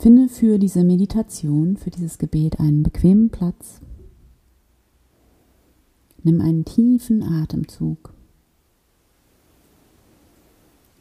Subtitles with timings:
[0.00, 3.82] Finde für diese Meditation, für dieses Gebet einen bequemen Platz.
[6.22, 8.14] Nimm einen tiefen Atemzug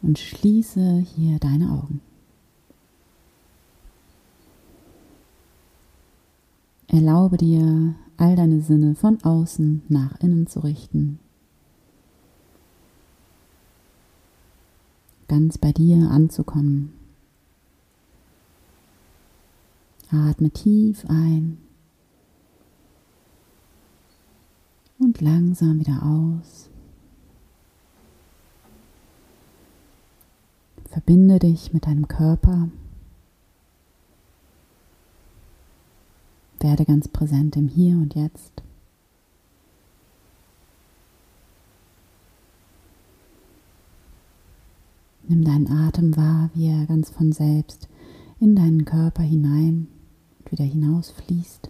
[0.01, 2.01] und schließe hier deine Augen.
[6.87, 11.19] Erlaube dir, all deine Sinne von außen nach innen zu richten.
[15.29, 16.98] Ganz bei dir anzukommen.
[20.11, 21.59] Atme tief ein
[24.97, 26.69] und langsam wieder aus.
[30.89, 32.69] Verbinde dich mit deinem Körper.
[36.59, 38.63] Werde ganz präsent im Hier und Jetzt.
[45.27, 47.87] Nimm deinen Atem wahr, wie er ganz von selbst
[48.39, 49.87] in deinen Körper hinein
[50.51, 51.69] wieder hinausfließt.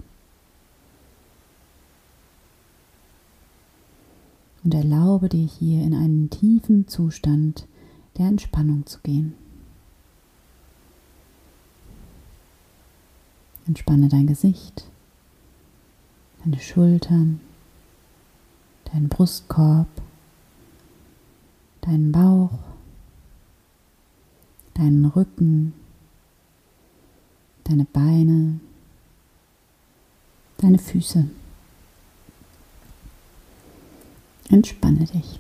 [4.64, 7.66] Und erlaube dir hier in einen tiefen Zustand
[8.18, 9.34] der Entspannung zu gehen.
[13.66, 14.90] Entspanne dein Gesicht,
[16.44, 17.40] deine Schultern,
[18.86, 19.88] deinen Brustkorb,
[21.82, 22.58] deinen Bauch,
[24.74, 25.74] deinen Rücken,
[27.64, 28.60] deine Beine,
[30.60, 31.26] deine Füße.
[34.50, 35.40] Entspanne dich.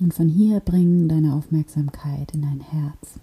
[0.00, 3.18] Und von hier bring deine Aufmerksamkeit in dein Herz.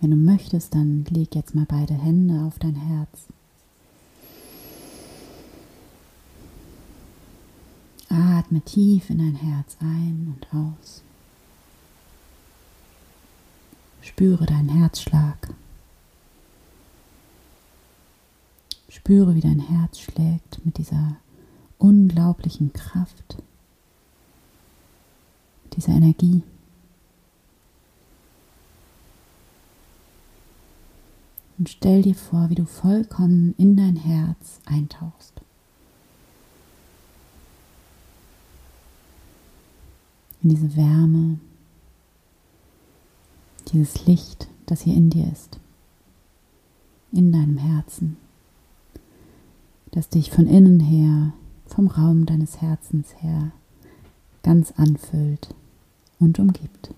[0.00, 3.26] Wenn du möchtest, dann leg jetzt mal beide Hände auf dein Herz.
[8.08, 11.05] Atme tief in dein Herz ein und aus.
[14.06, 15.48] Spüre deinen Herzschlag.
[18.88, 21.16] Spüre, wie dein Herz schlägt mit dieser
[21.78, 23.42] unglaublichen Kraft
[25.72, 26.42] dieser Energie.
[31.58, 35.32] Und stell dir vor, wie du vollkommen in dein Herz eintauchst.
[40.42, 41.40] In diese Wärme,
[43.68, 45.58] dieses Licht, das hier in dir ist,
[47.12, 48.16] in deinem Herzen,
[49.90, 51.32] das dich von innen her,
[51.66, 53.52] vom Raum deines Herzens her
[54.42, 55.48] ganz anfüllt
[56.20, 56.90] und umgibt.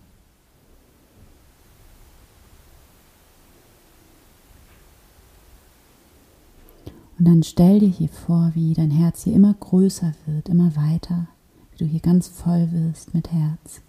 [7.19, 11.27] Und dann stell dir hier vor, wie dein Herz hier immer größer wird, immer weiter,
[11.73, 13.81] wie du hier ganz voll wirst mit Herz.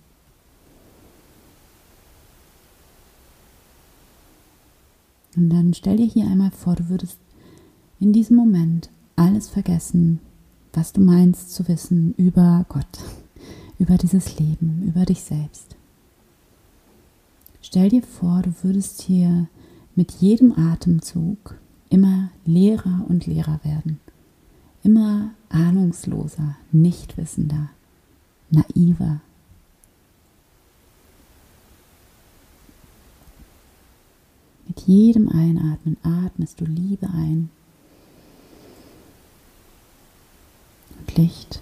[5.39, 7.17] Und dann stell dir hier einmal vor, du würdest
[8.01, 10.19] in diesem Moment alles vergessen,
[10.73, 12.99] was du meinst zu wissen über Gott,
[13.79, 15.77] über dieses Leben, über dich selbst.
[17.61, 19.47] Stell dir vor, du würdest hier
[19.95, 21.55] mit jedem Atemzug
[21.89, 24.01] immer leerer und leerer werden,
[24.83, 27.69] immer ahnungsloser, nichtwissender,
[28.51, 29.21] naiver.
[34.79, 37.49] Mit jedem Einatmen atmest du Liebe ein
[40.97, 41.61] und Licht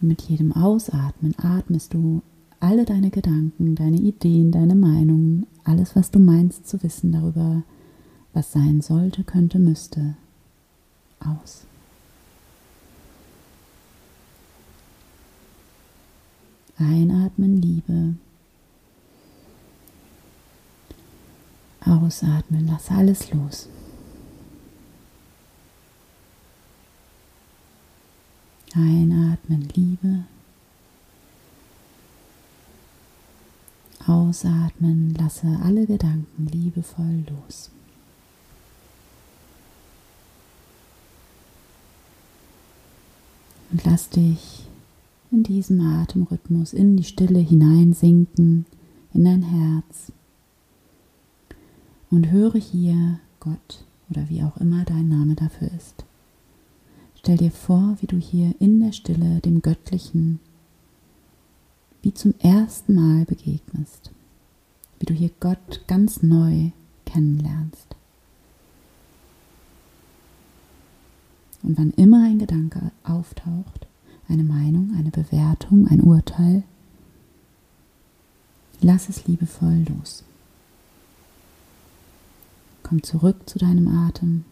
[0.00, 2.20] und mit jedem Ausatmen atmest du
[2.60, 7.62] alle deine Gedanken, deine Ideen, deine Meinungen, alles, was du meinst zu wissen darüber,
[8.34, 10.14] was sein sollte, könnte, müsste,
[11.20, 11.64] aus.
[16.76, 18.14] Einatmen Liebe.
[21.88, 23.68] Ausatmen, lass alles los.
[28.74, 30.24] Einatmen Liebe.
[34.06, 37.70] Ausatmen, lasse alle Gedanken liebevoll los.
[43.70, 44.66] Und lass dich
[45.30, 48.66] in diesem Atemrhythmus in die Stille hineinsinken,
[49.14, 50.12] in dein Herz.
[52.10, 56.04] Und höre hier Gott oder wie auch immer dein Name dafür ist.
[57.16, 60.40] Stell dir vor, wie du hier in der Stille dem Göttlichen
[62.02, 64.10] wie zum ersten Mal begegnest,
[64.98, 66.70] wie du hier Gott ganz neu
[67.04, 67.96] kennenlernst.
[71.62, 73.86] Und wann immer ein Gedanke auftaucht,
[74.28, 76.62] eine Meinung, eine Bewertung, ein Urteil.
[78.80, 80.22] Lass es liebevoll los.
[82.88, 84.46] Komm zurück zu deinem Atem,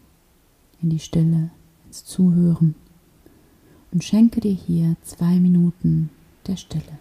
[0.79, 1.49] in die Stille,
[1.87, 2.75] ins Zuhören
[3.91, 6.11] und schenke dir hier zwei Minuten
[6.45, 6.99] der Stille.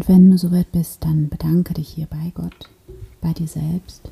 [0.00, 2.70] Und wenn du soweit bist, dann bedanke dich hier bei Gott,
[3.20, 4.10] bei dir selbst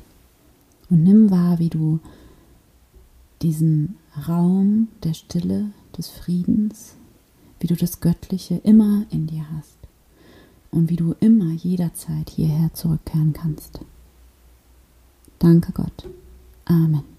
[0.91, 1.99] und nimm wahr, wie du
[3.41, 3.95] diesen
[4.27, 6.93] Raum der Stille, des Friedens,
[7.59, 9.79] wie du das Göttliche immer in dir hast
[10.69, 13.79] und wie du immer jederzeit hierher zurückkehren kannst.
[15.39, 16.07] Danke Gott.
[16.65, 17.18] Amen.